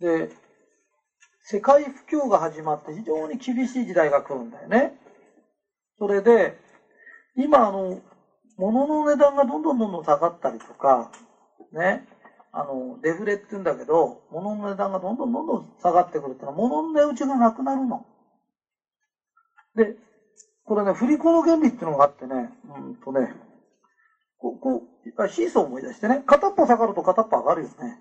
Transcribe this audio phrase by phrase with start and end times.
[0.00, 0.30] で、
[1.42, 4.98] 世界不況が始まって非常に厳しい時代が来るんだよね。
[5.98, 6.56] それで、
[7.36, 8.00] 今あの、
[8.56, 11.10] 物の値段がどんどんどんどん下がったりとか、
[11.72, 12.06] ね、
[12.52, 18.04] あの、デフレって言うんだけど、物の値段がどんどんどんどん下がってくるってのは、物の値打ちがなくなるの。
[19.74, 19.94] で、
[20.64, 23.32] これね、振り子の原理っていうのがあってね、うんとね、
[24.38, 27.98] こう、こう、シーソー思い出してね、片っぽ下がると片っぽ上がるよね。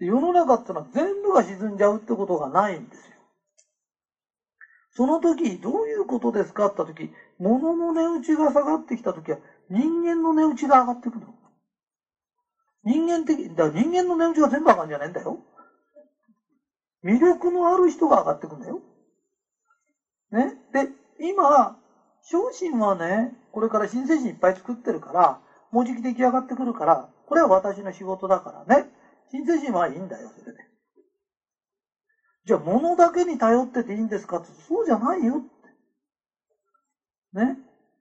[0.00, 3.16] 世の中ってのは全部が沈んじゃうってことがないんですよ。
[4.90, 9.38] その時、どういうことですかって時、物の値打ちが下がってきた時は、
[9.70, 11.26] 人間の値打ちが上がってくる。
[12.84, 15.38] 人間的、だから人間の値打ちが全部上がるんじゃないんだよ。
[17.04, 18.80] 魅力のある人が上がってくるんだよ。
[20.32, 20.56] ね。
[20.72, 20.88] で、
[21.20, 21.76] 今、
[22.22, 25.38] 昇進はね、これから新製品いっぱい作ってるから、
[25.70, 28.88] もうじき出来上がってくるから、これは私の仕事だからね。
[29.30, 30.58] 新製品はいいんだよ、それで。
[32.44, 37.38] じゃあ、物だけに頼ってていいんですかって、そうじゃないよって。
[37.38, 37.56] ね。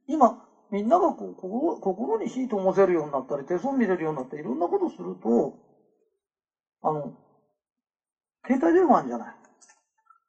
[0.07, 0.35] 今、
[0.71, 5.53] みんながこう心心に火ともせるようになったり、手相見れるようになって、いろんなことすると、
[6.81, 7.11] あの、
[8.45, 9.35] 携帯電話あるんじゃない。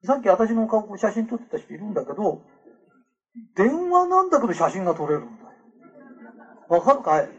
[0.05, 2.41] さっき私の顔、写真撮ってた人いるんだけど、
[3.55, 5.49] 電話なんだけど写真が撮れるんだよ。
[6.69, 7.38] わかるかい？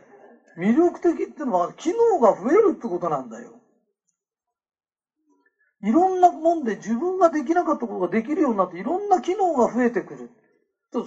[0.59, 3.61] 魅力的ってのは機能が増えるってことなんだよ。
[5.81, 10.29] いろんなもんで自分ができなかったことができるようになっていろんな機能が増えてくる。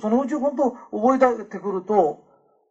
[0.01, 2.19] そのうち本当覚えてくると、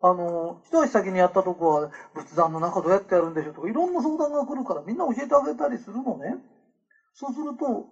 [0.02, 6.38] あの、一足先にやったとこは仏壇の中どうやってやるんでしょうとかいろんな相談が来るからみんな教えてあげたりするのね。
[7.14, 7.86] そうすると、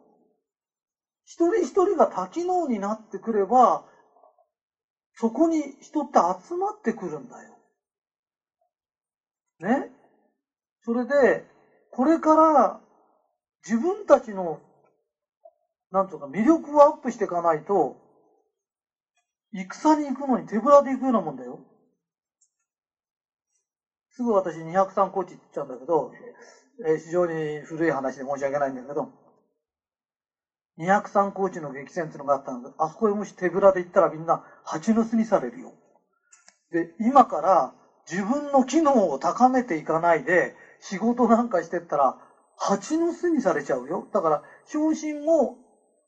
[1.25, 3.83] 一人一人が多機能になってくれば、
[5.13, 7.58] そこに人って集まってくるんだよ。
[9.59, 9.89] ね。
[10.81, 11.45] それで、
[11.91, 12.79] これから
[13.67, 14.59] 自分たちの、
[15.91, 17.97] なんとか魅力をアップしていかないと、
[19.51, 21.59] 戦に行くのに手ぶらで行くようなもんだよ。
[24.11, 26.11] すぐ私203コーチって言っちゃうんだけど、
[26.85, 29.09] えー、非常に古い話で申し訳ないんだけど、
[30.77, 35.73] 203コーチの激戦っていうのがあったんだけど、あそこへもし手ぶらで行ったらみんな蜂の巣にされるよ。
[36.71, 37.73] で、今から
[38.09, 42.17] 自分の機能を高めていかないで、仕事なんかしてったら、
[42.57, 44.07] 蜂の巣にされちゃうよ。
[44.11, 45.55] だから、昇進も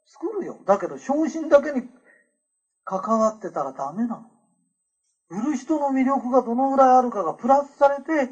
[0.06, 0.58] 作るよ。
[0.66, 1.84] だけど、昇進だけに
[2.86, 4.24] 関わってたらダメなの。
[5.30, 8.30] 売る人の魅力がどのぐらいあるかがプラスされて、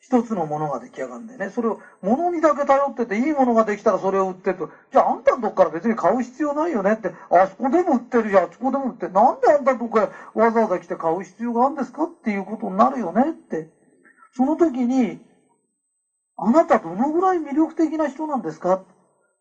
[0.00, 1.50] 一つのものが出来上がるんだよね。
[1.50, 4.70] それを、物にだけ頼ってて、いいものができたらそれを売ってと。
[4.92, 7.12] じゃああんたのとこから別に買う必要ないよねって。
[7.30, 9.08] あそこでも売ってるじゃん、あそこでも売って。
[9.08, 13.68] なんであんたのとこへわざわざ来て買う必要があるんですかっていうことになるよねって。
[14.32, 15.18] その時に、
[16.36, 18.80] あなたどのぐらい魅力的な人なんですか？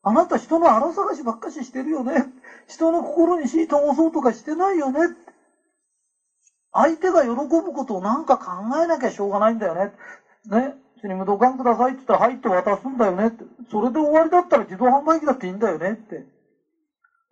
[0.03, 2.25] あなた人の荒探しばっかししてるよね？
[2.67, 5.01] 人の心に火灯そうとかしてないよね？
[6.73, 9.91] 相手が喜ぶことをなんか考えなきゃしょうがないんだよね？
[10.49, 11.97] ね、スリムドカンくださいって。
[11.97, 12.47] 言ったら、はいって。
[12.47, 13.43] 渡すんだよねって。
[13.69, 15.47] それで終わりだったら自動販売機だって。
[15.47, 16.25] いいんだよねって。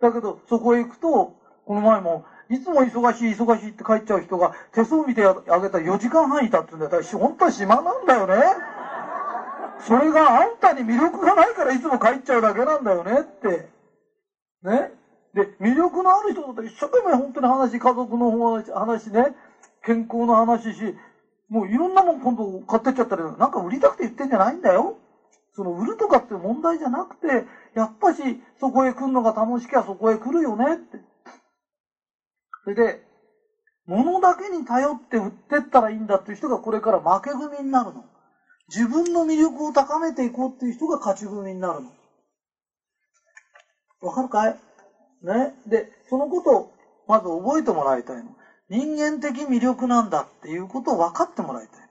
[0.00, 1.34] だけど、そこへ行くと、
[1.66, 3.84] この前も、いつも忙しい忙しいって。
[3.84, 5.24] 帰っちゃう人が手相見て。
[5.24, 6.72] あげたら4時間半いたって。
[6.72, 7.02] 言うんだよ。
[7.18, 8.34] 本当は暇なんだよね。
[9.80, 13.68] それがあんたに魅力がないからいつも帰っちゃうだけなんだよねって。
[14.62, 14.92] ね。
[15.34, 19.34] で、魅力のある人だと一生懸命本当に話、家族の話ね、
[19.84, 20.96] 健康の話し、
[21.48, 24.96] もういろんなもん今度買ってっちゃったら、なんか売りたくて言ってんじゃないんだよ。
[25.52, 30.98] その売るとかって問題じゃなくて、やっぱしそこへ来るのが楽しきゃそこへ来るよねって。
[32.64, 33.06] それで、
[33.86, 38.04] 物だけに頼って売ってったらいいんだっていう人がこれから負け組になるの。
[38.68, 41.92] 自分の魅力を高めていこうっていう人が勝ち組になるの。
[44.02, 44.56] わかるかい？
[45.22, 45.54] ね？
[45.66, 46.72] で、そのことを
[47.06, 48.24] まず覚えてもらいたいの。
[48.68, 51.90] 人間的魅力なんだっていうことを分かってもらいたい。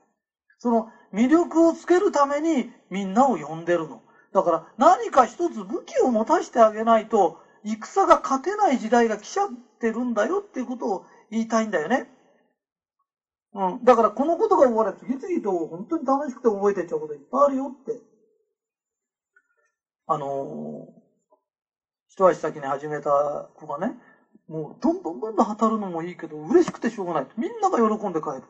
[0.58, 4.02] その魅力をつけるためにみんなを呼んでるの。
[4.32, 9.48] だから何か一つ武器を持たせてあげないと戦が勝てない時代が来ちゃっ
[9.80, 12.06] てるんだよっていうことを言いたいんだよね。
[13.54, 13.84] うん。
[13.84, 18.00] だからこのことが終われば次々と本当に楽しくて覚えてっちゃうこといっぱいあるよって。
[20.08, 21.00] あのー、
[22.08, 23.96] 一足先に始めた子がね、
[24.48, 27.26] もうどんどんどんどん当たるのもいいけど、嬉しくてしょうがない。
[27.36, 28.42] みんなが喜んで帰る。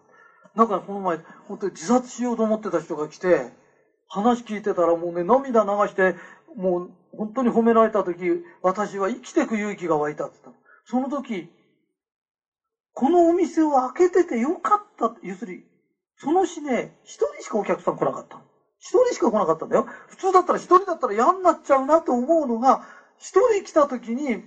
[0.56, 3.50] だからこの前、本当に自殺しようと思ってた人が来て、
[4.08, 6.14] 話聞いてたらもうね、涙流して、
[6.54, 10.60] もう本当に褒められた時、私は生きていく勇気が湧いたって言った。
[10.84, 11.48] その時、
[12.92, 15.12] このお店を開けててよかった。
[15.22, 15.62] 要するに、
[16.19, 18.38] その日ね、一人しかお客さん来なかった。
[18.78, 19.87] 一人しか来なかったんだよ。
[20.08, 22.82] 普通だったら一人だったら嫌になっちゃうなと思うのが、
[23.19, 24.42] 一人来た時に、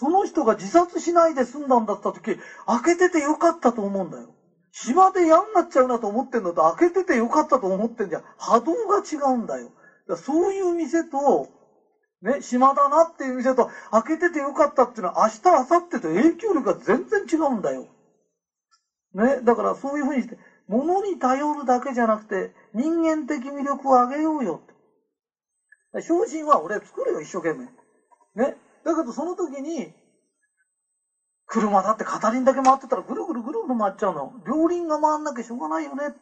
[0.00, 4.34] その人が自殺しないで済んだんだった時、開けててよかったと思うんだよ。
[4.72, 9.72] 暇で嫌になっちゃうなと思ってんのと、開けててよかったと思ってんじゃ、波動が違うんだよ。
[10.08, 11.50] だそういう店と、
[12.22, 17.86] ね、暇だなっていう店と、開けててよかったっていうのは、明日、明後日と影響力が全然違うんだよ。
[19.12, 24.66] ね、だからそういうふうにして、物に頼るだけじゃなくて、人間的魅力を上げようよっ
[25.94, 26.00] て。
[26.00, 27.66] 精進は俺作るよ、一生懸命。
[28.34, 28.56] ね。
[28.84, 29.92] だけどその時に、
[31.46, 34.32] 車だって片輪だけ回ってたらぐるぐるぐるぐる回っちゃうの。
[34.46, 36.14] 両輪が回んなきゃしょうがないよね。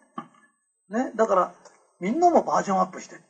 [0.89, 1.13] ね。
[1.15, 1.55] だから、
[2.01, 3.25] みんなもバージョンアップしてって。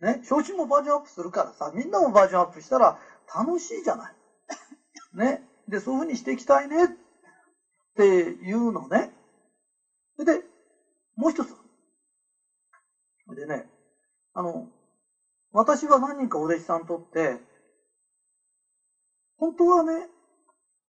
[0.00, 0.20] ね。
[0.24, 2.98] 昇進もバージョンアップするからさ、みんなもバージョンアップしたら
[3.34, 4.14] 楽しいじゃない。
[5.16, 5.42] ね。
[5.68, 6.88] で、そういうふうにしていきたいねっ
[7.96, 9.10] ていうのね。
[10.18, 10.42] で、
[11.16, 11.54] もう一つ。
[13.34, 13.66] でね、
[14.34, 14.68] あの、
[15.52, 17.38] 私は何人かお弟子さんとって、
[19.44, 20.08] 本当はね、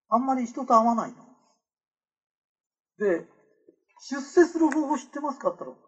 [0.08, 1.18] あんまり人と会わないの。
[2.98, 3.26] で、
[4.10, 5.86] 出世する方法知ってますかって言ったら、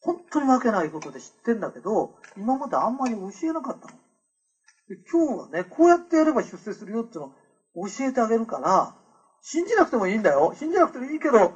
[0.00, 3.94] 本当にわけないことで知ってんだけど、今まであんまり教えなかったの。
[4.88, 7.26] で今日はね、こうやってやれば出世するよっていうの
[7.74, 8.94] を教えてあげるから、
[9.42, 10.54] 信じなくてもいいんだよ。
[10.54, 11.52] 信じなくてもいいけど、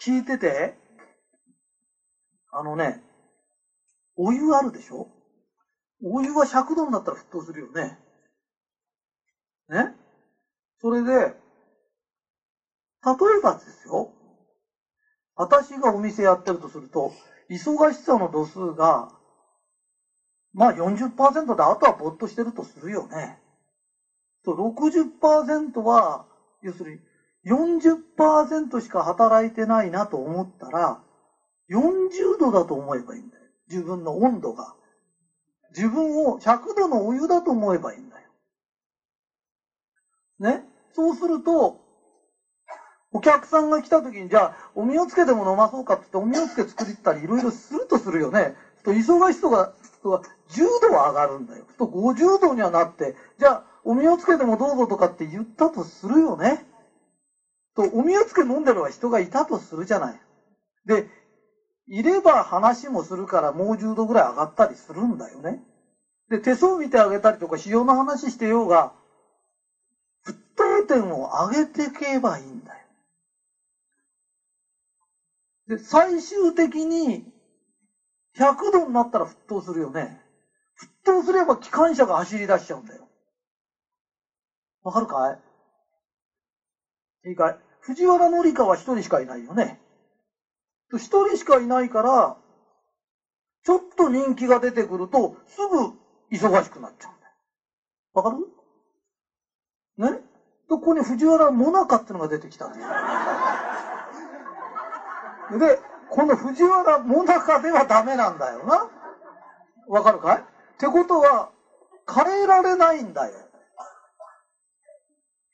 [0.00, 0.74] 聞いてて、
[2.52, 3.02] あのね、
[4.16, 5.08] お湯あるでしょ？
[6.02, 7.98] お湯は100度になったら沸騰するよね。
[9.72, 9.94] ね
[10.80, 11.36] それで、例
[13.38, 14.10] えばですよ。
[15.34, 17.12] 私がお店やってるとすると、
[17.50, 19.08] 忙しさの度数が、
[20.52, 23.38] まあ40%で、あとはぼっとしてるとするよね。
[24.44, 26.26] と60%は、
[26.62, 27.00] 要するに
[27.44, 31.00] 40%しか働いてないなと思ったら、
[31.70, 33.44] 40度だと思えばいいんだよ。
[33.68, 34.74] 自分の温度が。
[35.70, 38.21] 自分を100度のお湯だと思えばいいんだよ。
[40.42, 40.62] ね。
[40.94, 41.76] そうすると、
[43.12, 48.54] お客さんが来た時に、じゃあ、おみをつけても飲まそうかって言って、おみをつけ作ったり、いろいろするとするよね。
[48.84, 51.64] と忙しさが、人は10度は上がるんだよ。
[51.78, 56.64] と50度にはなって、じゃあ、おみをつけてもどうぞとかって言ったとするよね。
[57.74, 60.20] と、おみをつけ飲んでるは人がいたとするじゃない。
[60.86, 61.06] で、
[61.86, 65.62] いれば話もするからもう10度ぐらい上がったりするんだよね。
[66.28, 68.92] で、手相見てあげたりとか、仕様の話してようが、
[70.24, 72.78] 沸騰点を上げていけばいいんだよ。
[75.68, 77.24] で、最終的に、
[78.36, 80.20] 100度になったら沸騰するよね。
[80.80, 83.08] 沸騰すれば機関車が走り出しちゃうんだよ。
[84.82, 85.38] わかるか
[87.24, 87.28] い？
[87.28, 87.56] いいかい？
[87.80, 89.78] 藤原紀香は一人しかいないよね。
[90.94, 92.36] 一人しかいないから、
[93.64, 95.92] ちょっと人気が出てくると、すぐ
[96.32, 97.32] 忙しくなっちゃうんだよ。
[98.14, 98.36] わかる？
[99.98, 100.20] ね？
[100.68, 102.86] ここに藤原もなかってのが出てきたんだよ。
[105.58, 105.78] で、
[106.08, 108.88] この藤原もなかではダメなんだよな。
[109.88, 110.38] わかるかい？
[110.38, 110.42] っ
[110.78, 111.50] てことは、
[112.08, 113.34] 変えられないんだよ。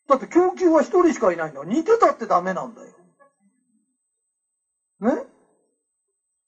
[0.08, 1.64] だって供給は一人しかいないんだ。
[1.64, 2.88] 似てたってダメなんだよ。
[5.00, 5.23] ね？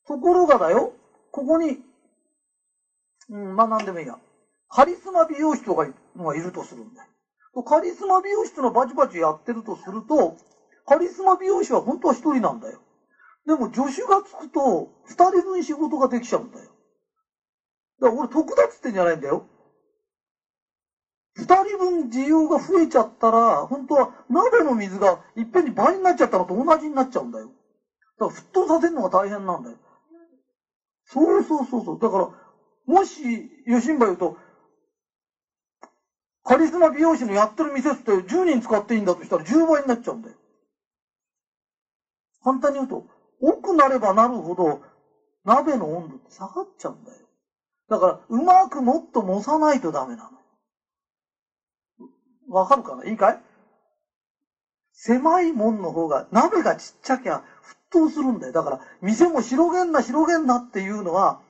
[0.06, 0.92] ところがだよ、
[1.30, 1.78] ここに、
[3.28, 4.16] うん、まあ何でもいいや。
[4.68, 7.08] カリスマ美容師とかがいるとするんだよ。
[7.66, 10.36] カリスマ美容室のバチバチやってるとすると、
[10.86, 12.80] カリスマ美容師は本当は一人なんだよ。
[13.46, 16.70] でも助手がつくと、二人分仕事ができちゃうんだよ。
[18.00, 19.44] だから俺得だっつってんじゃないんだよ。
[21.34, 27.50] 二人分需要が増えちゃったら、本当は鍋の水がいっぺんに倍になっちゃったのと同じになっちゃうんだよ。
[28.18, 29.76] だから沸騰させるのが大変なんだよ。
[31.06, 31.98] そうそうそうそう。
[31.98, 32.28] だから、
[32.86, 34.36] もし、吉んば言うと、
[36.44, 40.36] カリスマ美容師のやってる店って10人使っていいんだとしたら10倍になっちゃうんだよ。
[42.42, 43.04] 簡単に言うと、
[43.40, 44.80] 多くなればなるほど、
[45.44, 47.18] 鍋の温度って下がっちゃうんだよ。
[47.88, 50.30] だから、うまくもっと蒸さないとダメなの。
[52.48, 53.04] わかるかな？
[53.04, 53.38] いいかい？
[54.92, 58.52] 狭いもんの方が、鍋がちっちゃきゃ沸騰するんだよ。
[58.52, 61.40] だから、店も広げんな広げんなっていうのは、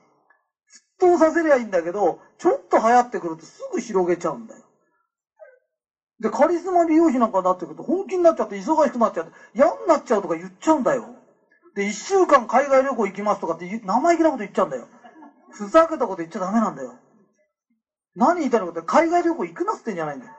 [0.99, 4.61] 沸騰させりゃいいんだけど、ちょっと流行ってくるとすぐ広げちゃうんだよ。
[6.21, 11.15] で、カリスマ美容師なんかになってくると本気になっちゃって忙しくなっちゃって、嫌になっちゃうとか言っちゃうんだよ。
[11.73, 14.87] で、一週間海外旅行行きますとかって生意気なこと言っちゃうんだよ。
[15.49, 16.93] ふざけたこと言っちゃダメなんだよ。
[18.15, 20.31] 何言いたいのかって海外旅行行くなってんじゃないんだよ。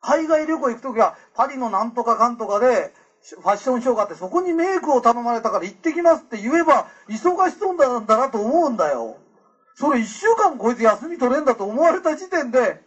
[0.00, 9.18] 海外旅行行くときは、パリのなんとかかんとかで、ファッションショーがあって、そこにメイクを頼まれたから行ってきますって言えば、忙しそうなんだなと思うんだよ。
[9.74, 12.80] それ一週間こいつ休み取れんだと思われた時点で、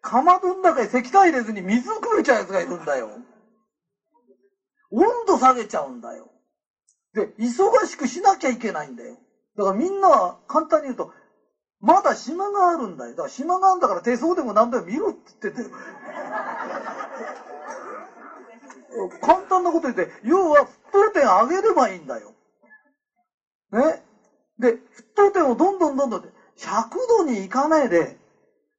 [0.00, 3.10] かまどの中に石炭入れずに水をくれちゃうやつがいるんだよ。
[4.90, 6.30] 温度下げちゃうんだよ。
[7.14, 9.18] で、忙しくしなきゃいけないんだよ。
[9.56, 11.12] だからみんなは簡単に言うと、
[11.80, 13.10] まだ島があるんだよ。
[13.10, 15.70] だから島があるんだから手相でも何でも見ろって言ってて。
[19.20, 22.34] 簡単なこと言って、要は沸騰点上げればいいんだよ。
[23.70, 24.02] ね？
[24.58, 24.78] で、沸
[25.14, 26.20] 騰点をどんどんどんどん、
[26.56, 28.17] 100度にいかないで、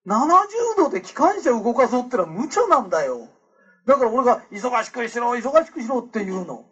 [0.09, 3.27] 70度で機関車動かそうってのは無茶なんだよ。
[3.85, 6.65] だから俺が忙しくしろ、忙しくしろって言うの。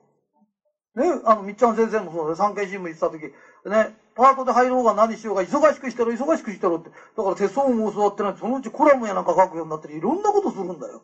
[0.95, 3.31] ね、あの、みっちゃん先生もそうで、産経新聞行ってた時、
[3.69, 6.89] ね、パートで入ろうが何しようが忙しくしてろ、忙しくしてろって。
[6.89, 11.03] だから手相も教わってないそのうちコラムやなんか書くようになっていろんなことするんだよ。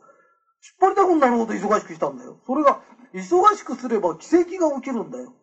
[0.64, 2.40] 引っ張りたくなるほど忙しくしたんだよ。
[2.48, 2.80] それが、
[3.14, 5.34] 忙しくすれば奇跡が起きるんだよ。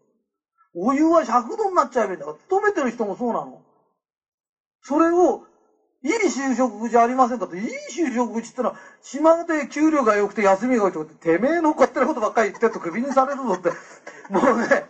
[0.74, 3.62] お湯は100度になっちゃえばいいんだから、勤めてる人もそうなの。
[4.82, 5.42] それを、
[6.02, 13.70] いい就職口ありませんかって、いい就職口ってのは、島で給料が良くて休みが良くて、てめえの勝手なことばっかり言ってるとクビにされるぞって、
[14.30, 14.84] もうね、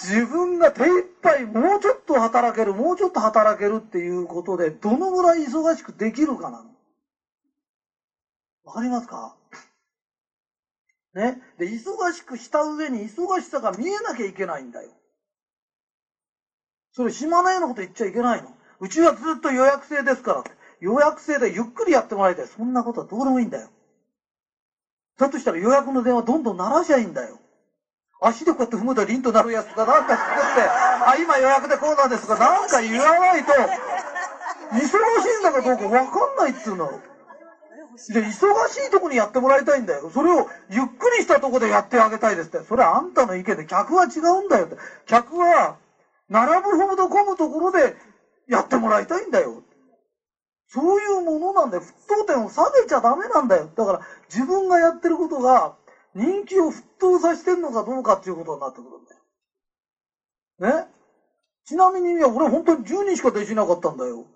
[0.00, 6.70] 自分が手一杯もうちょっと働ける、もうちょっと働けるっていうことで、どのぐらい忙しくできるかなの。
[8.64, 9.36] わかりますか？
[11.14, 11.38] ね？
[11.58, 14.90] で、忙しくした上に忙しさが見えなきゃいけないんだよ。
[16.92, 18.56] それ、島根のこと言っちゃいけないの。
[18.82, 20.44] うちはずっと予約制ですから
[20.80, 22.46] 予約制でゆっくりやってもらいたい。
[22.48, 23.70] そんなことはどうでもいいんだよ。
[25.16, 27.38] だとしたら予約の電話どんどん鳴らしゃいいんだよ。
[28.20, 36.90] 足でこうやって踏むと凛となるやつとかなんか作って、あ、今予約でこうなんですとかなんか言わないと、忙しいんだかどうかわかんないっつうの。
[38.08, 40.10] で、忙しいとこにやってもらいたいんだよ。
[40.10, 42.62] それをゆっくりしたとこでやってあげたいですって。
[42.66, 44.76] それあんたの意見で客は違うんだよって。
[45.06, 45.76] 客は、
[46.28, 47.94] 並ぶほど混むところで
[48.48, 49.62] やってもらいたいんだよ。
[50.68, 51.82] そういうものなんだよ。
[51.82, 53.68] 沸騰点を下げちゃダメなんだよ。
[53.74, 55.74] だから自分がやってることが
[56.14, 59.04] 人気を沸騰させてんのかどうかっていうことになってくるん
[60.60, 60.82] だよ。
[60.82, 60.86] ね？
[61.64, 64.26] ちなみに、いや、俺本当に10人しか弟子なかったんだよ。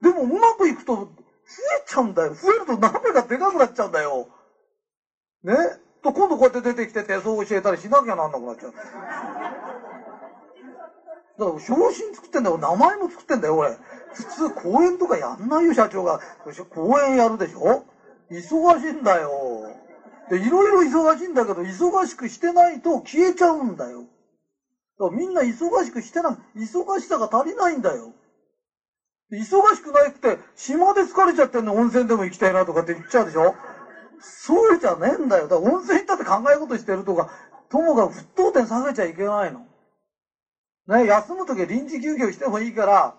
[0.00, 1.08] でもうまくいくと増え
[1.86, 2.34] ちゃうんだよ。
[2.34, 4.28] 増えると鍋がでかくなっちゃうんだよ。
[5.42, 5.54] ね？
[6.02, 8.74] と、今度こうやって出てきて手相を教えたりしなきゃなんなくなっちゃう。
[11.38, 12.56] だから、昇進作ってんだよ。
[12.56, 13.76] 名前も作ってんだよ、俺。
[14.14, 16.18] 普通公演とかやんないよ、社長が。
[16.70, 17.82] 公演やるでしょ？
[18.30, 19.76] 忙しいんだよ。
[20.30, 24.00] で、いろいろ忙しいんだけど、忙しくしてないと消えちゃうんだよ。
[24.98, 28.12] だからみんな忙しくしてない、忙しさが足りないんだよ。
[29.30, 33.54] 忙しくなくて、島で疲れちゃってんの温泉でも行きたいなとかって言っちゃうでしょ？
[34.18, 35.46] そうじゃねえんだよ。
[35.46, 37.28] だから温泉行ったって考え事してるとか、
[37.68, 39.66] ともかく沸騰点下げちゃいけないの。
[40.88, 43.14] ね、休むときは臨時休業してもいいから、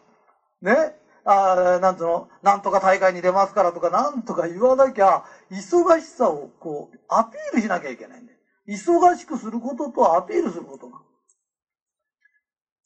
[0.62, 0.96] ね、
[1.26, 8.38] あなんつうの、なんとか大会に出ますからとか、なんとか言わなきゃ、忙しさをこう、アピールしなきゃいけないんだよ。
[8.68, 11.00] 忙しくすることとアピールすることが。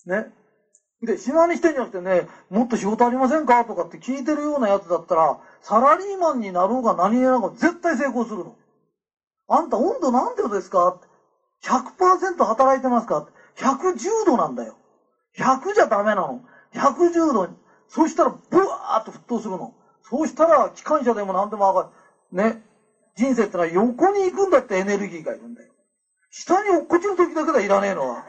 [0.05, 0.33] ね。
[1.03, 8.55] で、島にしてんじゃなくてね、もっと仕事ありませんかとかって聞いてるようなやつだったら、サラリーマンになろうが何になろうが絶対成功するの。
[9.47, 10.97] あんた温度なんてことですか
[11.63, 13.27] ?100% 働いてますか
[13.61, 14.75] ?110 度なんだよ。
[15.37, 16.41] 100じゃダメなの。
[16.73, 17.55] 110度に。
[17.87, 19.73] そしたら、ブワーっと沸騰するの。
[20.01, 21.89] そうしたら、機関車でも何でも上が
[22.31, 22.43] る。
[22.53, 22.63] ね。
[23.15, 25.71] 人生ってのは横に行くんだってエネルギーがいるんだよ。
[26.29, 28.23] 下に落っこちる時だけだいらねえのは。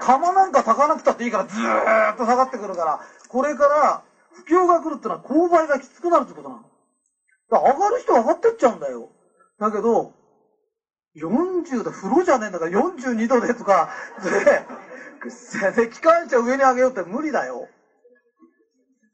[0.00, 6.62] 釜なんか炊かなくたっていいからずーっと下がってくるから、これから不況が来るってのは勾配がきつくなるってことなの。
[7.50, 9.10] 上がる人は上がってっちゃうんだよ。
[9.60, 10.14] だけど、
[11.14, 13.90] 40度、風呂じゃねえんだから42度でとか、
[15.76, 17.68] で、機関車上に上げようって無理だよ。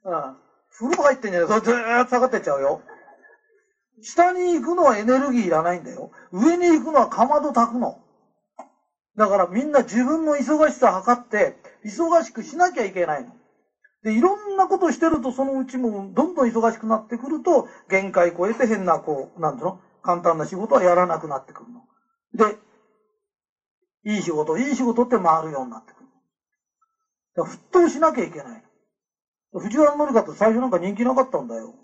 [0.05, 0.37] うん。
[0.71, 2.81] 風呂入ってんじゃないそれずーっと下がってっちゃうよ。
[4.01, 6.11] 下に行くのはエネルギーいらないんだよ。
[6.31, 8.01] 上に行くのはかまど炊くの。
[9.17, 13.33] だからみんな自分の忙しさを測って、忙しくしなきゃいけないの。
[14.05, 19.81] で、いろんなことしてると、そのうちもどんどん忙しくなってくると、限界超えて変な、こう、なんていうの？
[20.01, 21.85] 簡単な仕事はやらなくなってくるの。
[22.35, 22.57] で、
[24.05, 26.07] いい仕事、いい仕事って回るようになってくる。
[27.37, 28.63] だ沸騰しなきゃいけない。
[29.53, 31.75] 藤原紀香って最初なんか人気なかったんだよ。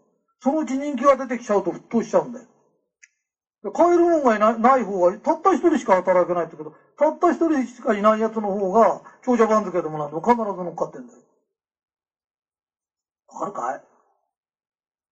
[0.40, 2.46] そのうち人気が出てきちゃうと沸騰しちゃうんだよ。
[3.72, 11.18] 買えるもんがいないない方が、たった一人しか働けないってけど、たった一人しかいないやつの方が、長者番付でもなんでも必ず乗っかってんだよ。
[13.28, 13.74] わかるか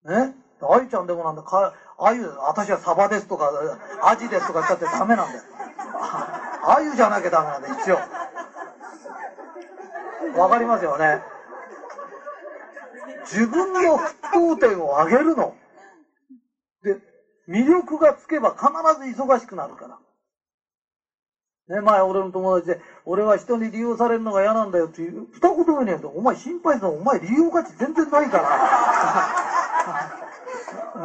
[0.04, 0.08] い？
[0.08, 0.34] ね？
[0.60, 3.50] あゆちゃんでもなんだ、か、あゆ、私はサバですとか、
[4.02, 5.42] アジですとか言ったってダメなんだよ。
[6.64, 7.98] あゆじゃなきゃダメなんだよ、一応。
[10.40, 11.22] わかりますよね。
[13.24, 15.54] 自分の沸騰点を上げるの。
[16.82, 16.98] で、
[17.48, 18.64] 魅力がつけば必
[19.14, 19.98] ず忙しくなるから。
[21.68, 28.38] ね、前俺の友達で、俺は人に利用されるのが嫌なんだよっていう、二言目に言うと、お前心配するの、お前利用価値全然ないか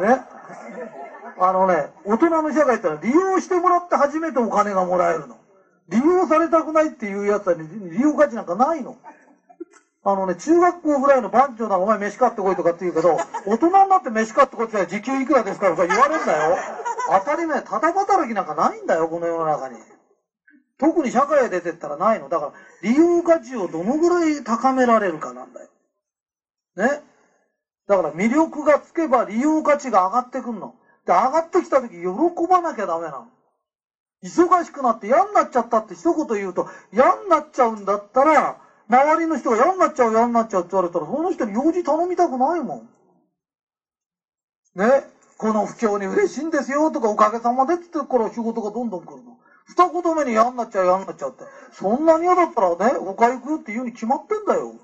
[0.16, 0.37] ね。
[1.40, 5.36] あのね、大人の社会ってのは利用してもらって初めてお金がもらえるの。
[5.88, 8.96] 利用されたくないっていうやつは、利用価値なんかないの。
[10.04, 16.56] あのね、中学校ぐらいの番長ならお前飯買ってこいとかって言うけど、大人になって飯買ってこいって時給いくらですからとか言われるんだよ。
[17.20, 19.76] 当たり前、ただ働きなんかないんだよ、この世の中に。
[20.78, 22.28] 特に社会へ出てったらないの。
[22.28, 22.52] だから、
[22.82, 25.68] 利用価値をどのぐらい高められるかなんだよ。
[26.76, 27.02] ね。
[27.88, 30.74] だから魅力がつけば利用価値が上がってくんの。
[31.08, 32.06] で、上がってきた時喜
[32.46, 33.28] ばなきゃダメなの。
[34.22, 42.88] 忙しくなって嫌になっちゃったって一言言うと嫌になっちゃうんだったら、周りの人が嫌になっちゃう嫌になっちゃうって言われたら、その人に用事頼みたくないもん。
[44.74, 45.02] ね？
[45.38, 49.38] この不況に嬉しいんですよとかおかげさまでって言ってから仕事がどんどん来るの。
[49.64, 51.44] 二言目に嫌になっちゃう嫌になっちゃうって。
[51.72, 54.74] そんなに嫌だったらね、おかゆくって言うに決まってんだよ。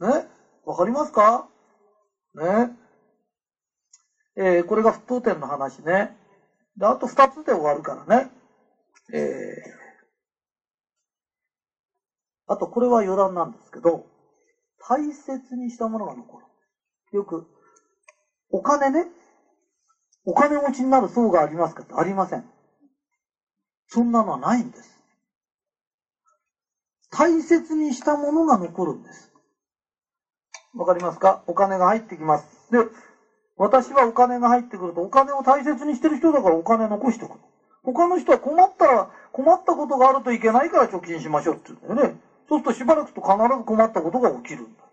[0.00, 0.26] ね？
[0.64, 1.44] わかりますか？
[2.34, 2.73] ね？
[4.36, 6.16] えー、これが沸騰点の話ね。
[6.76, 8.30] で、あと二つで終わるからね。
[9.12, 9.20] えー、
[12.46, 14.06] あとこれは余談なんですけど、
[14.88, 16.46] 大切にしたものが残る。
[17.12, 17.46] よく、
[18.50, 19.06] お金ね、
[20.24, 22.44] お金持ちになる層がありますかってありません。
[23.86, 24.98] そんなのはないんです。
[27.10, 29.30] 大切にしたものが残るんです。
[30.74, 31.44] わかりますか？
[31.46, 32.72] お金が入ってきます。
[32.72, 32.78] で、
[33.56, 37.38] 私はお金が入ってくると、お金を大切にしてる人だからお金残しておく。
[37.84, 42.18] 他の人は困ったら、困ったことがあるといけないから貯金しましょうって言うんだよね。
[42.48, 44.84] そうするとしばらくと必ず困ったことが起きるんだ。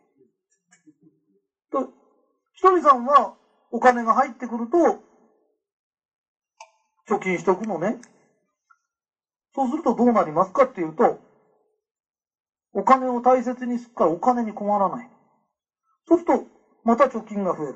[1.72, 1.89] と、
[2.53, 3.34] ひとりさんは
[3.72, 5.00] お金が入ってくると、
[7.08, 7.97] 貯金しておくのね。
[9.54, 11.19] そうするとどうなりますかっていうと、
[12.74, 15.10] お金を大切にするからお金に困らない。
[16.08, 16.45] そうすると、
[16.84, 17.76] また貯金が増える。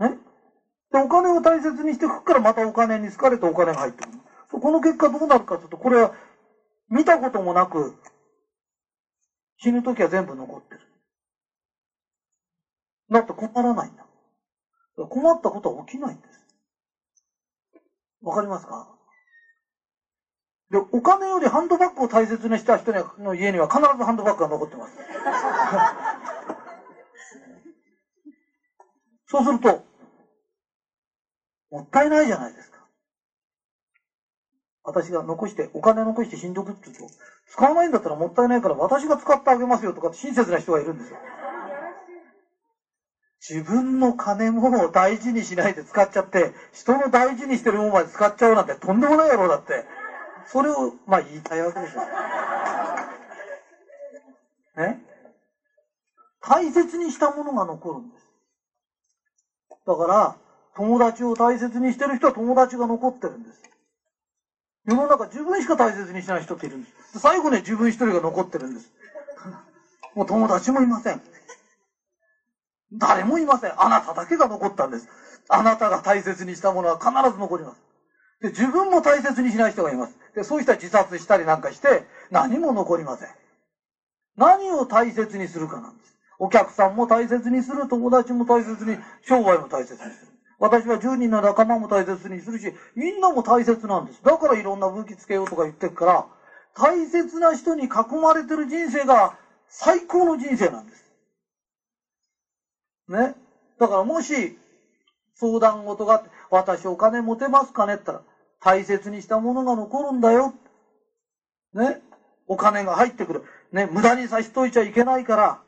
[0.00, 0.18] ね
[0.92, 4.18] で、お金を大切にしていくからまたお金に好かれてお金が入ってくる。
[4.60, 6.14] この結果どうなるかというと、これは
[6.88, 7.94] 見たこともなく、
[9.58, 10.80] 死ぬ時は全部残ってる。
[13.10, 14.06] だって困らないんだ。
[15.08, 16.46] 困ったことは起きないんです。
[18.22, 18.88] わかりますか？
[20.70, 24.96] で、お金よりハンドバッグを大切にした人の家には必ずハンドバッグが残ってます。
[29.26, 29.84] そうすると、
[31.70, 32.78] もったいないじゃないですか。
[34.82, 37.14] 私が残して、お金残して死んどくって言うと、
[37.46, 41.18] 使わないんだったらもったいないから私が使ってあげますよとかって親切な人がいるんですよ。
[43.48, 49.84] 自分の金も大事にしないで使っちゃって、人の大事にしてるものまで使っちゃうなんてとんでもないやろだって。
[50.46, 52.02] それを、まあ言いたいわけですよ。
[54.76, 55.00] ね？
[56.40, 58.26] 大切にしたものが残るんです。
[59.86, 60.36] だから、
[60.76, 63.62] 友達を大切にしてる人は友達が残ってるんです。
[64.86, 67.18] 世の中自分しか大切にしない人っているんです。
[67.18, 68.90] 最後ね、自分一人が残ってるんです。
[70.14, 71.20] もう友達もいません。
[72.92, 73.74] 誰もいません。
[73.80, 75.08] あなただけが残ったんです。
[75.48, 77.82] あなたが大切にしたものは必ず残ります。
[78.40, 80.16] で、自分も大切にしない人がいます。
[80.34, 83.28] で、そういう人は自殺したりなんかして、何も残りません。
[84.36, 86.16] 何を大切にするかなんです。
[86.38, 90.29] お客さんも大切にする、友達も大切に、商売も大切にする。
[90.60, 94.22] 私は10人の仲間も大切にするし、みんなも大切なんです。
[94.22, 96.26] だからいろんな武器つけようとか言ってるから、
[96.74, 97.88] 大切な人に囲
[98.22, 99.34] まれてる人生が
[99.68, 101.04] 最高の人生なんです。
[103.08, 103.34] ね？
[103.78, 104.58] だからもし、
[105.34, 110.52] 相談事があって、私お金持てますかねって言ったら、大切にしたものが残るんだよ。
[111.72, 112.02] ね？
[112.46, 113.44] お金が入ってくる。
[113.72, 113.86] ね？
[113.86, 115.62] 無駄にさしといちゃいけないから、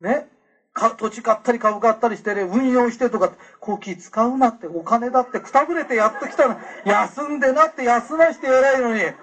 [0.00, 0.26] ね？
[0.74, 9.14] 土地買ったり株買ったりしてね、運用してとか、こう気使うなって、お金だってくたぶれてやってきたら、休んでなって休まして偉いのに、1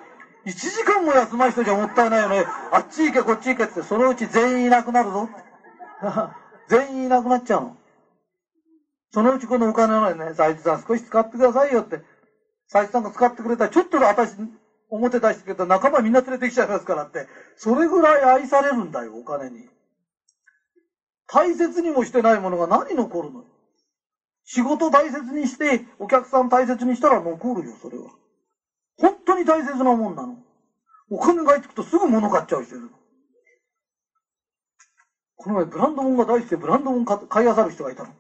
[0.46, 2.46] 時間も休ま人じゃもったいないよね。
[2.72, 5.30] あっち行けこっち行けって、そのうち全員いなくなるぞ。
[6.70, 7.78] 全員いなくなっちゃうの。
[9.14, 12.02] そのうちこのお金のね、財津さん少し使ってくださいよって、
[12.70, 14.36] 財津さんが使ってくれたら、ちょっと私、
[14.90, 19.70] 表出してくれたら仲間みんな連れてきちゃいますからって、それぐらい愛されるんだよ、お金に。
[21.34, 23.46] 大切にもしてないものが何残るのよ？
[24.44, 28.10] 仕事大切にして、お客さん大切にしたら残るよ、それは。
[29.00, 30.36] 本当に大切なもんなの。
[31.10, 32.92] お金がいつくとすぐ物買っちゃう人いるの。
[35.38, 38.14] この前ブランド物が大好きでブランド物買い漁る人がいたの。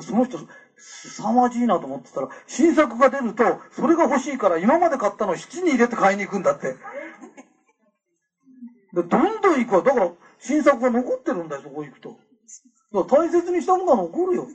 [0.00, 0.38] その人、
[0.76, 6.74] 凄まじいなと思ってたら、新作が出ると、それが欲しいから今まで買ったのを七に入れて買いに行くんだって。
[8.92, 9.82] で、どんどん行くわ。
[9.82, 12.18] だから、新作が残ってるんだよ、そこ行くと。
[12.92, 14.48] 大切にしたものが残るよ。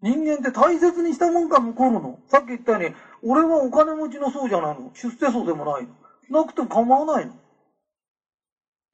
[0.00, 2.20] 人間って大切にしたもんが残るの。
[2.28, 4.90] さっき言ったように、俺はお金持ちの層じゃないの。
[4.94, 6.42] 出世層でもないの。
[6.42, 7.32] なくても構わないの。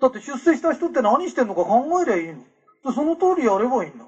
[0.00, 2.44] だって出世した人って何してんのか考えりゃいいの。
[2.84, 4.04] でその通りやればいいんだ。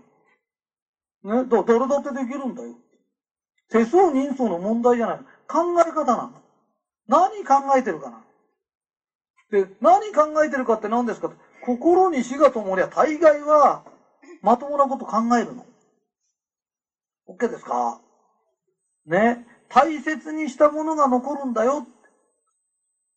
[1.25, 2.75] ね、だから誰だってできるんだよ。
[3.70, 5.18] 手相人相の問題じゃない。
[5.49, 6.33] 考え方なの。
[7.09, 8.22] 何考えてるかな。
[9.51, 11.31] で、何考えてるかって何ですか
[11.66, 13.83] 心に死が灯りゃ大概は
[14.40, 15.66] まともなこと考えるの。
[17.29, 18.00] OK ですか？
[19.07, 19.44] ね。
[19.68, 21.85] 大切にしたものが残るんだよ。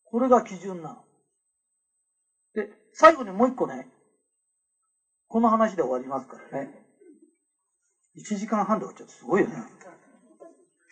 [0.04, 1.04] これが基準なの。
[2.54, 3.86] で、最後にもう一個ね、
[5.28, 6.74] この話で終わりますからね。
[8.16, 9.54] 1時間半で終わっちゃってすごいよね。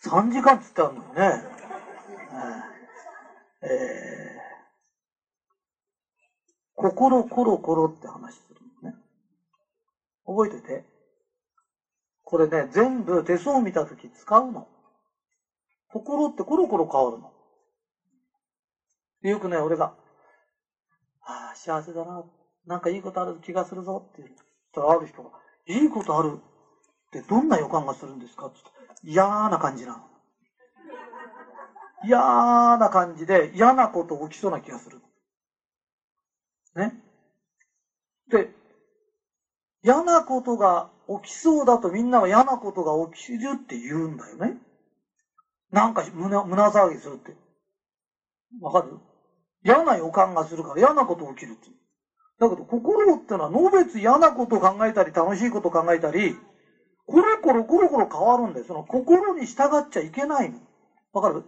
[0.04, 1.42] 3時間っつってあるのにね。
[3.60, 4.47] えー、
[6.78, 8.96] 心コロコロって話するのね。
[10.24, 10.84] 覚えてて。
[12.22, 14.68] これね、全部手相を見たとき使うの。
[15.88, 17.32] 心ってコロコロ変わるの。
[19.22, 19.92] よくね、俺が、
[21.22, 22.24] ああ、幸せだな。
[22.66, 24.34] なんかいいことある気がするぞって言っ
[24.72, 25.30] たらある人が、
[25.66, 28.46] いいことあるってどんな予感がするんですか？
[28.46, 28.58] って
[29.02, 30.04] 言っ嫌な感じなの。
[32.04, 32.18] 嫌
[32.78, 35.00] な感じで嫌なこと起きそうな気がする。
[36.78, 36.94] ね。
[38.30, 38.48] で、
[39.82, 40.88] 嫌なことが
[41.22, 44.56] 起きそうだとみんなは嫌なことが起きるって言うんだよね。
[45.70, 47.34] なんか胸胸騒ぎするって。
[48.60, 48.98] わかる？
[49.64, 51.68] 嫌な予感がするから嫌なこと起きるって。
[52.38, 56.36] だけど心ってのは、のべつ嫌なことを考えたり、楽しいことを考えたり、
[57.06, 58.64] コロコロコロコロ変わるんだよ。
[58.66, 60.58] その心に従っちゃいけないの。
[61.12, 61.44] わかる？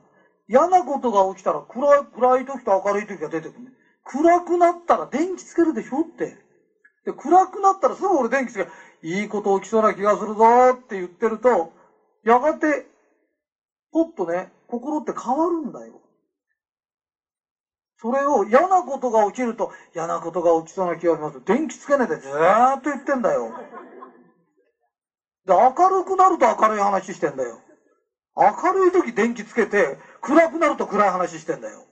[0.49, 3.71] 嫌なことが起きたら暗い、暗い時と明るい時が出てくる、ね。
[4.13, 6.37] 暗くなったら電気つけるでしょって。
[7.05, 8.71] で、暗くなったらすぐ俺電気つける。
[9.03, 11.71] いいこと起きそうな気がするぞって言ってると、
[12.25, 12.87] やがて、
[13.93, 16.01] ぽっとね、心って変わるんだよ。
[18.01, 21.41] それを嫌なことが起きると、嫌なことが起きそうな気がします。
[21.45, 23.53] 電気つけないでずーっと言ってんだよ。
[25.47, 27.61] で、明るくなると明るい話してんだよ。
[28.37, 31.87] 明るい時電気つけて、暗くなると暗い話してんだよ。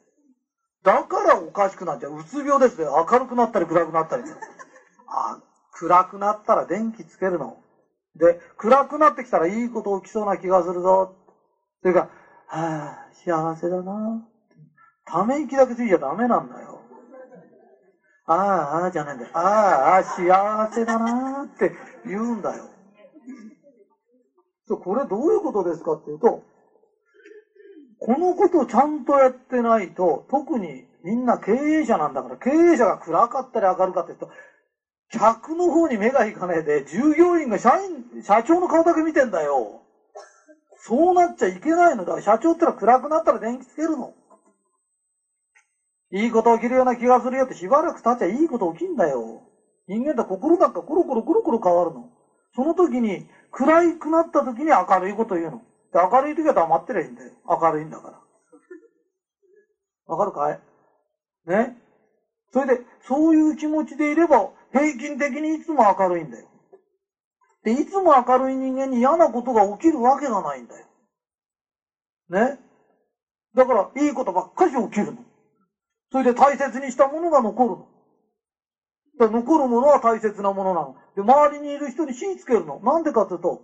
[0.83, 2.19] だからおかしくなっちゃう。
[2.19, 3.05] うつ病ですよ。
[3.11, 4.23] 明るくなったり暗くなったり。
[5.09, 5.39] あ、
[5.73, 7.57] 暗くなったら電気つけるの。
[8.17, 11.15] で、暗くなってきたらいいこと起きそうな気がするぞ。
[11.83, 14.25] それから、はあ、幸せだな。
[15.05, 16.81] ため息だけついちゃダメなんだよ。
[18.27, 19.31] ああ、ああじゃないんだよ。
[19.35, 21.73] ああ、ああ、幸せだなって
[22.05, 22.65] 言うんだよ。
[24.77, 26.43] これどういうことですかっていうと、
[28.01, 34.29] このことをちゃんとやってないと、特にみんな経営者なんだから、経営者が暗かったり明るかったりと、
[35.11, 39.83] 客の方に目がいかねえで、従業員が社員、社長の顔だけ見てんだよ。
[40.81, 42.23] そうなっちゃいけないのだから。
[42.23, 44.13] 社長ってのは暗くなったら電気つけるの。
[46.11, 49.43] いいこと起きるような気がするよってしばらく経っちゃいいこと起きんだよ。
[49.89, 52.09] 人間って心なんかコロコロコロコロ変わるの。
[52.55, 55.63] その時に、暗くなった時に明るいこと言うの。
[55.93, 57.33] で明るい時は黙ってりゃいいんだよ。
[57.49, 58.19] 明るいんだから。
[60.07, 60.59] わかるかい
[61.47, 61.75] ね？
[62.53, 66.47] それで、そういう気持ちでいれば、平均的にいつも明るいんだよ。
[67.63, 70.87] で、いつも明るい人間に嫌なことが起きるわけがないんだよ。
[72.31, 72.57] ね？
[73.55, 75.23] だから、いいことばっかり起きるの。
[76.11, 77.89] それで大切にしたものが残るの。
[79.19, 80.95] だ残るものは大切なものなの。
[81.17, 82.79] で、周りにいる人に火つけるの。
[82.81, 83.61] なんでかというと、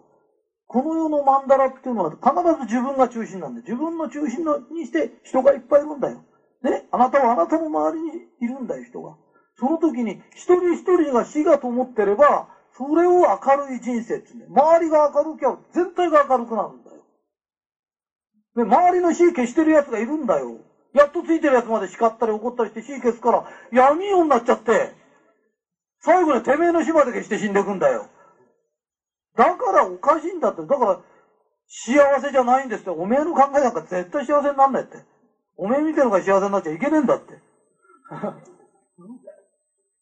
[0.75, 6.25] この世の曼荼羅っていうのは必ず自分が中心なんで、自分の中心のにして人がいっぱいいるんだよ。
[6.65, 6.89] ね？
[6.91, 8.11] あなたはあなたの周りに
[8.41, 9.15] いるんだよ、人が。
[9.57, 14.67] その時に一人一人が死がと思ってれば、それを明るい人生って言うんだよ。
[14.67, 16.97] 周りが明るきゃ全体が明るくなるんだよ。
[18.57, 20.57] で、周りの死消してる奴がいるんだよ。
[20.93, 24.91] やっとついてる奴まで叱ったり怒ったりして死消すから、闇夜になっちゃって、
[26.01, 28.09] 最後にてめえの死まで消して死んでくんだよ。
[29.37, 30.63] だからおかしいんだって。
[30.63, 30.99] だから、
[31.67, 32.91] 幸せじゃないんですって。
[32.91, 35.03] おめえの考えなんか絶対幸せになんないって。
[35.57, 37.41] おめえ見てるのが幸せになっちゃいけねえんだって。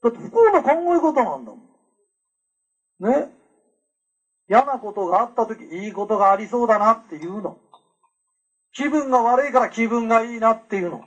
[0.02, 1.60] だって不幸な考え方なんだもん。
[3.00, 3.30] ね？
[4.48, 7.56] 嫌なことがあった時、いいことがありそうだなっていうの。
[8.72, 11.04] 気分が悪いから気分がいいなっていうの。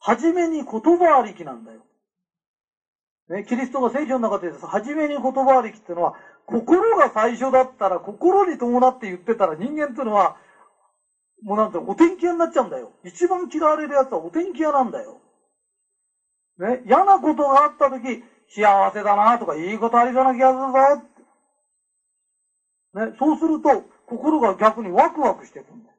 [0.00, 1.80] はじめに言葉ありきなんだよ。
[3.28, 6.14] ね、キリストが聖書の中でです、はじめに言葉ありきっていうのは、
[6.46, 10.36] 心が最初だったら、心に伴って言ってたら人間っていうのは、
[11.42, 12.92] もうなんてお天気屋になっちゃうんだよ。
[13.02, 15.20] 一番嫌われる奴はお天気屋なんだよ。
[16.58, 21.14] ね、嫌なことがあった時、幸せだなとか、いいことありそうな気がするぞ
[22.94, 25.94] ね、そうすると、心が逆にワクワクしてくるんだよ。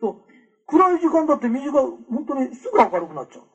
[0.00, 0.16] と
[0.66, 3.49] 暗い時間だって水が本当にすぐ明るくなっちゃう。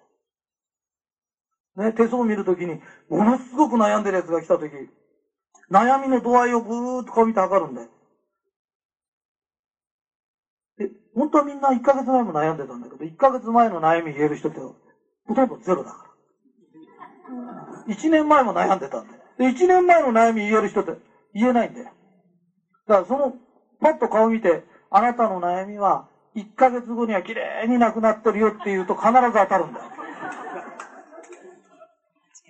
[1.78, 4.72] ね、手相を見るときに、ものすごく悩んでる奴が来たとき、
[5.72, 7.90] 悩みの度合いをぐーっとこう見て測るんだよ。
[10.78, 14.76] で、本当はみんな1ヶ月前も悩んでたんだけど、1ヶ月前の悩み言える人ってほ
[15.34, 16.04] とんどゼロだか
[17.88, 17.94] ら。
[17.94, 19.20] 1年前も悩んでたんだよ。
[19.38, 20.94] で、1年前の悩み言える人って
[21.34, 21.92] 言えないんだよ。
[22.88, 23.34] だからその、
[23.82, 29.95] パッと顔見て、あなたの悩みは1ヶ月後には綺麗になくなってるよって言うと必ず当たるんだよ。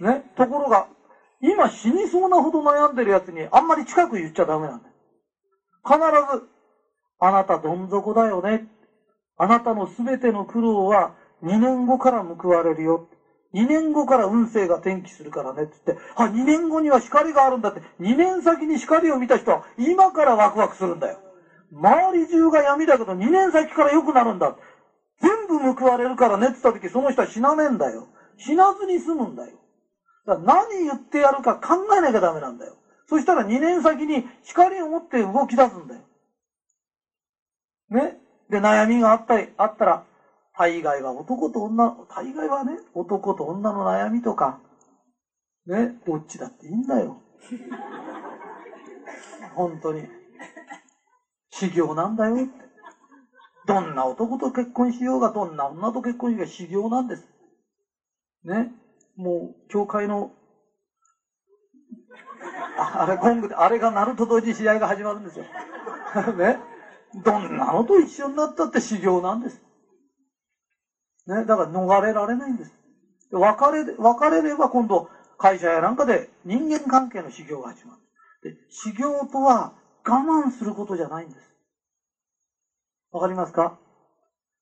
[0.01, 0.23] ね。
[0.35, 0.87] ところが、
[1.41, 4.95] 今死にそうなほど悩んでるやつにあんまり近く言っちゃダメなんだよ。
[5.83, 5.97] 必
[6.37, 6.47] ず、
[7.19, 8.67] あなたどん底だよね。
[9.37, 13.07] あなたのすべての苦労は2年後から報われるよ。
[13.53, 21.19] 2年後から運勢が転機するからねって言って、あ、2年後には光があるんだって、2年先に光を見た人は今からワクワクするんだよ。
[21.71, 24.55] 周り中が闇だけど2年先から良くなるんだ。
[25.21, 28.07] 全部報われるからねって言った時、その人は死なねえんだよ。
[28.37, 29.57] 死なずに済むんだよ。
[30.25, 32.75] だ何言ってやるか考えなきゃダメなんだよ。
[33.07, 36.01] そしたら2年先に光を持って動き出すんだよ。
[37.89, 38.17] ね？
[38.49, 40.03] で、悩みがあったり、あったら、
[40.57, 44.59] 大概は男と女、大概はね、男と女の悩みとか、
[45.65, 47.17] ね、どっちだっていいんだよ。
[49.55, 50.07] 本当に。
[51.49, 52.65] 修行なんだよって。
[53.65, 57.27] どんな男と結婚しようが、どんな女と結婚しようが修行なんです。
[58.43, 58.71] ね？
[59.15, 60.31] もう、教会の、
[62.77, 65.45] あれ、ゴングで、あれが鳴ると同時に試合が始まるんですよ。
[66.37, 66.57] ね？
[67.23, 69.61] どんなのと一緒になったって修行なんです。
[71.27, 71.43] ね？
[71.45, 72.73] だから逃れられないんです。
[73.31, 77.95] 別れ、別れれば今度、会社やなんかで人間関係の修行が始ま
[78.43, 78.53] る。
[78.53, 79.71] で修行とは
[80.05, 81.55] 我慢することじゃないんです。
[83.11, 83.73] わかりますか？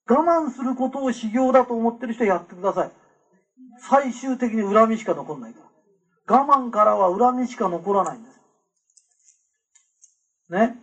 [0.07, 2.91] 我慢することを修行だと思ってる人やってください。
[3.79, 5.61] 最終的に恨みしか残んないか
[6.27, 6.37] ら。
[6.37, 8.39] 我慢からは恨みしか残らないんです。
[10.49, 10.77] ね。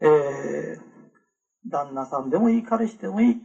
[0.00, 0.80] えー、
[1.70, 3.36] 旦那さんでもいい、彼氏でもいい。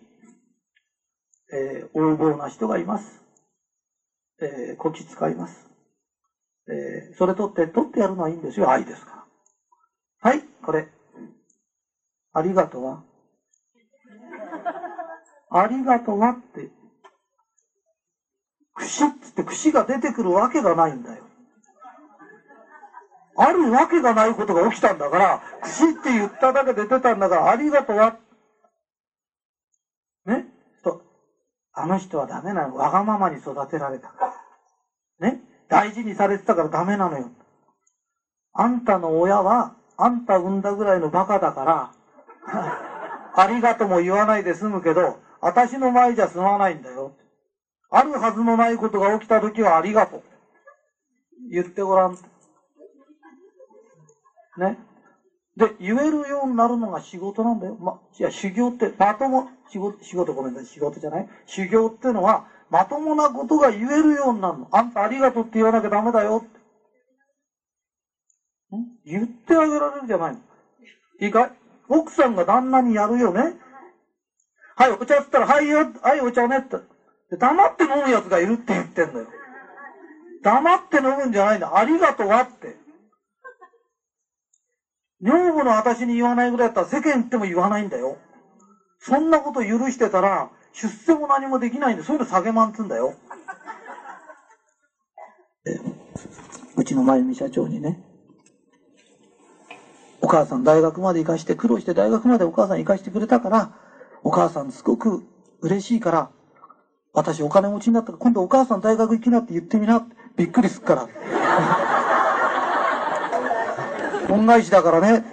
[1.53, 3.23] えー、横暴な人がいます。
[4.39, 5.69] えー、こき使います。
[6.67, 8.69] えー、それ取って、取ってやるのはいいんですよ。
[8.69, 9.25] 愛ですか
[10.21, 10.31] ら。
[10.31, 10.87] はい、これ。
[12.33, 13.03] ありがとうは
[15.49, 16.69] ありがとうはって、
[18.77, 21.23] 串っつって串が出てくるわけがないんだよ。
[23.35, 28.17] あるわけがないことが起きたんだから、串って言っただけで出たんだから、ありがとうは、
[30.25, 30.45] ね？
[30.83, 31.01] と、
[31.73, 32.75] あの人はダメなの。
[32.75, 34.33] わがままに育てられたか
[35.19, 35.29] ら。
[35.31, 35.39] ね？
[35.69, 37.29] 大事にされてたからダメなのよ。
[38.53, 41.91] あんたの親は、あんた産んだぐらいのバカだから、
[43.35, 47.11] ありがとうも言わないで済むけど、私の前じゃ済まないんだよ。
[47.89, 50.21] あるはずのないことが起きた時はありがとう。
[51.49, 52.17] 言ってごらん。
[54.57, 54.77] ね。
[55.55, 57.75] で、言えるようになるのが仕事なんだよ。
[57.79, 64.67] ま、いや、修行って、まとも、仕事、仕事ごめんなさい、仕事じゃない修行ってのは、まともなことが言えるようになるの。
[64.71, 66.57] あんたありがとうって言わなきゃダメだよって。
[68.75, 68.85] ん？
[69.05, 70.39] 言ってあげられるじゃないの。
[71.19, 71.51] いいかい？
[71.87, 73.55] 奥さんが旦那にやるよね。
[74.75, 76.77] はい、お茶っつったら、はいよ、はい、お茶ねって。
[77.31, 79.27] 黙って飲む奴がいるって言ってんだよ。
[80.43, 81.75] 黙って飲むんじゃないんだ。
[81.75, 82.77] ありがとうはって。
[85.19, 88.17] 女房の私に言わないぐらいだったら世間っても言わないんだよ。
[88.99, 93.13] そんなこと許してたら、出世も何もできないんで、そういうの下げまんつんだよ。
[96.75, 97.99] うちの真由美社長にね、
[100.21, 103.71] お母さん大学まで行かして、苦労して大学までお母さん行かしてくれたから、
[104.23, 105.23] お母さんすごく
[105.61, 106.31] 嬉しいから、
[107.17, 110.05] 私お金持ちになったら今度お母さん大学行きなって言ってみな。
[110.35, 111.07] びっくりすっから。
[114.29, 115.25] 恩返しだからね。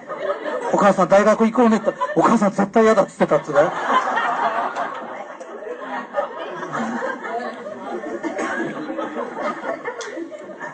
[0.73, 1.93] お母さん大学行こうねって。
[2.17, 3.61] お母さん絶対嫌だって言ってたっつうね。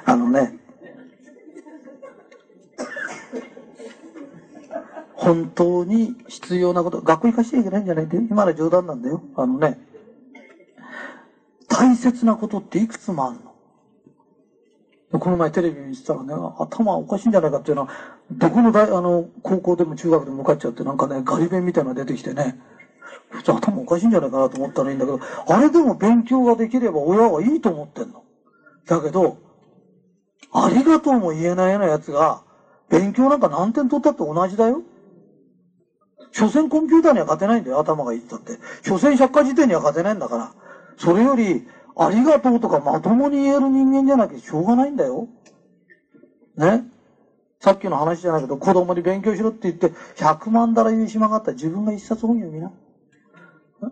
[0.04, 0.54] あのね、
[5.14, 9.20] 本当に必要なこと、学校行かしちゃいけないんじゃないって、今の冗談なんだよ。
[9.34, 9.89] あのね、
[11.80, 13.38] 大切なことっていくつもある
[15.12, 15.18] の？
[15.18, 17.88] この前テレビ見てたらね、頭おかしいんじゃないかっていうのは、
[18.30, 22.58] どこの大、あの、高校でも中学でも向かっちゃって、なんかね、ガリ弁みたいなの出てきてね、
[23.30, 28.24] 普通頭おかしいんじゃないかなと思ったらいいんだけど、あれでも勉強ができれば親はいいと思ってんの。
[28.86, 29.38] だけど、
[30.52, 32.42] ありがとうも言えないような奴が、
[32.90, 34.82] 勉強なんか何点取ったって同じだよ。
[36.30, 38.58] 所詮コンピューターには勝てないんだよ、頭がいいってって。
[38.86, 40.54] 所詮百科事典には勝てないんだから。
[41.00, 45.28] それより、ありがとうとかまともに言える人間じゃなきゃしょうがないんだよ。
[46.56, 46.84] ね？
[47.58, 52.70] さっきの話じゃないけど、子供に勉強しろって言って、100万だら言う島がったら自分が一冊本読みな。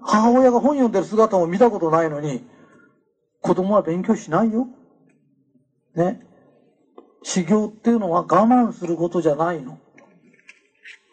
[0.03, 2.45] 母親が本読んでる姿も見たことないのに、
[3.41, 4.69] 子供は勉強しないよ。
[5.95, 6.21] ね？
[7.23, 9.79] 修行っていうのは我慢することじゃないの。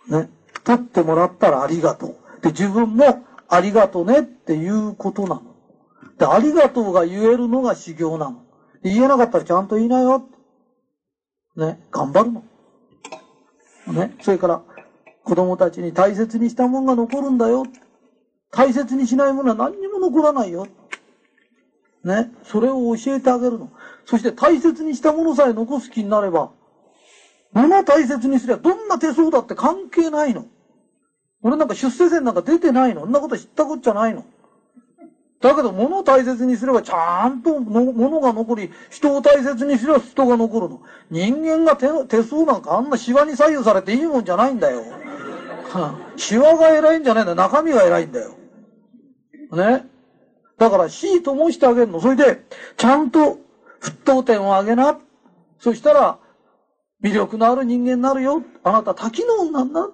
[0.10, 0.30] ね？
[0.66, 2.16] 取ってもらったらありがとう。
[2.42, 5.55] で、自分もありがとうねっていうことなの。
[6.18, 8.44] で、ありがとうが言えるのが修行なの。
[8.84, 10.28] 言えなかったらちゃんと言いなよ。
[11.56, 11.80] ね。
[11.92, 12.44] 頑張るの。
[13.94, 14.16] ね。
[14.22, 14.62] それから、
[15.24, 17.66] 子供たちに大切にしたもんが残るんだよ。
[18.52, 20.68] 大切にしないものは何にも残らないよ。
[22.04, 22.32] ね。
[22.44, 23.72] それを教えてあげるの。
[24.06, 26.52] そして大切にしたものさえ残す気になれば、
[27.52, 30.46] 物を大切にすればどんな手相だって関係ないの。
[31.42, 33.02] 俺なんか出世線なんか出てないの。
[33.02, 34.26] そんなこと知ったこっちゃないの。
[35.42, 40.82] だけど物を大切にすればちゃんと物が残り、人を大切にすれば人が残るの。
[41.12, 44.84] 人間が手手相なんかあんなシワに左右されていいもんじゃないんだよ。
[46.18, 47.36] シワが偉いんじゃないんだよ。
[47.36, 48.36] 中身が偉いんだよ。
[49.52, 49.86] ね。
[50.58, 52.00] だから死ともしてあげるの。
[52.00, 52.46] それで、
[52.78, 53.40] ちゃんと
[53.82, 54.98] 沸騰点を上げな。
[55.60, 56.18] そしたら、
[57.04, 58.42] 魅力のある人間になるよ。
[58.64, 59.90] あなた多機能なんな。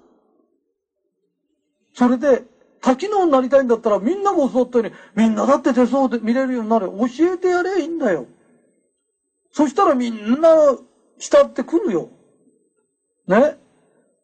[1.93, 2.43] それで、
[2.81, 6.87] 多機能になりたいんだったらみんなが教わったように、みんなだって手相で見れるようになる。
[6.87, 8.25] 教えてやればいいんだよ。
[9.51, 10.49] そしたらみんな
[11.19, 12.09] 慕ってくるよ。
[13.27, 13.57] ね？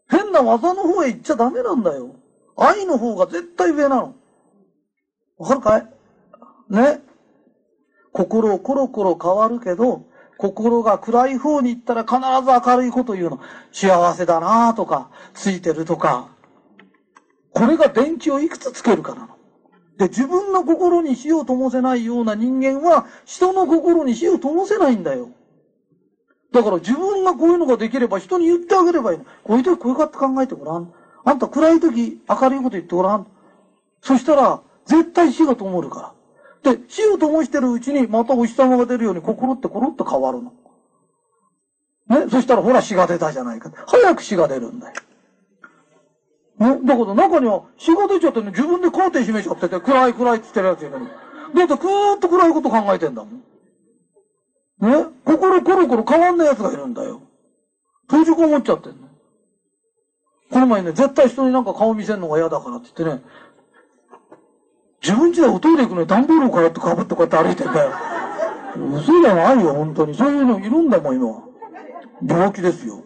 [0.10, 2.16] 変な技の方へ行っちゃダメなんだよ。
[2.56, 4.16] 愛の方が絶対上なの。
[5.38, 5.88] わかるかい？
[6.70, 7.02] ね？
[8.12, 10.02] 心をコロコロ変わるけど、
[10.38, 13.40] 心が暗い方に行ったら必ず明るいこと言うの。
[13.72, 16.30] 幸せだなとか、ついてるとか。
[17.58, 19.30] これが電気をいくつつけるかなの。
[19.98, 25.30] で、自分の心に火を灯せないような人間は、人の心に火を灯せないんだよ。
[26.52, 29.26] だから自分がこういうのができれば人に言ってあげればいいの。
[29.44, 30.94] こういう時こういうかって考えてごらん。
[31.26, 33.28] あんた暗い時明るいこと言ってごらん。
[34.02, 36.14] そしたら、絶対火が灯るか
[36.64, 36.74] ら。
[36.74, 40.54] で、火を灯してるうちにまたお日様が出るように心ってコロッと変わるの。
[42.08, 43.72] ね、そしたらほら死が出たじゃないか。
[43.88, 44.94] 早く死が出るんだよ。
[46.60, 51.08] ね、だけど中には死が出ちゃってね、自分でカーテン閉めちゃってて、暗い暗いって言ってるやついるのに。
[51.08, 53.44] だってくーっと暗いこと考えてんだもん。
[54.80, 55.06] ね？
[55.24, 57.22] 心コロコロ変わんない奴がいるんだよ。
[58.10, 59.08] 閉じこもっちゃってんの。
[60.50, 63.24] この前ね、絶対人になんか顔見せんのが嫌だからって言ってね、
[65.02, 67.92] 自分家でおトイレ行くのに段ボールをこうやって被ってこうやって歩いてんだよ。
[68.96, 70.16] 嘘じゃないよ、本当に。
[70.16, 71.44] そういうのいるんだもん、今。
[72.26, 73.04] 病気ですよ。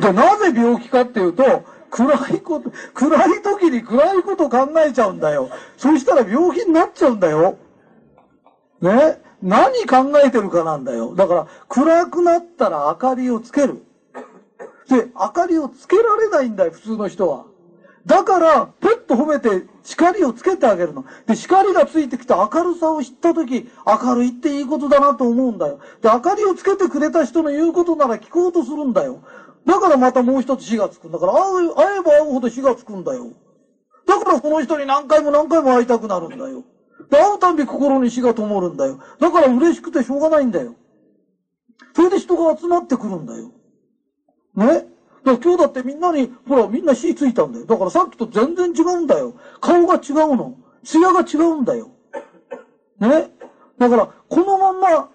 [0.00, 5.48] で、なぜ病気かっていうと、暗いこと、暗い時に暗いこと考えちゃうんだよ。
[5.76, 7.56] そしたら病気になっちゃうんだよ。
[8.80, 9.20] ね？
[9.42, 11.14] 何考えてるかなんだよ。
[11.14, 13.82] だから、暗くなったら明かりをつける。
[14.88, 17.44] で、明かりをつけられないんだよ、普通の人は。
[18.06, 21.04] だから、ペッと褒めて光をつけてあげるの。
[21.26, 25.80] で、光がついてきて明るさを知ったとき、明るいっていいことだなと思うんだよ。
[26.00, 29.22] で、明かりをつけてくれた人の言うことなら聞こうとするんだよ。
[29.66, 33.32] だからまたもう一つ火がつくんだから、会えば会うほど火がつくんだよ。
[34.06, 36.64] だからこの人に何回も何回も会いたくなるんだよ。
[37.10, 38.98] で、会うたんび心に火が灯るんだよ。
[39.18, 40.76] だから嬉しくてしょうがないんだよ。
[41.94, 43.50] それで人が集まってくるんだよ。
[44.54, 44.66] ね？
[44.66, 44.86] だか
[45.24, 47.66] ら今日だってみんなに、ほら、みんな火ついたんだよ。
[47.66, 49.34] だからさっきと全然違うんだよ。
[49.60, 50.54] 顔が違うの。
[50.84, 51.90] 艶が違うんだよ。
[53.00, 53.30] ね？
[53.78, 55.08] だから、このまんま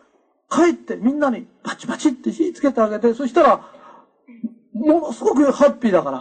[0.49, 3.61] 帰ってみんなにパチパチって火つけてあげて、そしたら、
[4.73, 6.11] ものすごくハッピーだか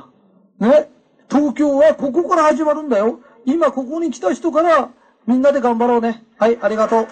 [0.61, 0.69] ら。
[0.69, 0.91] ね。
[1.31, 3.21] 東京はここから始まるんだよ。
[3.45, 4.91] 今ここに来た人から
[5.27, 6.25] みんなで頑張ろうね。
[6.39, 7.09] はい、ありがとう。